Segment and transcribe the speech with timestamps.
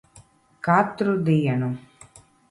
[0.67, 1.69] Katru dienu.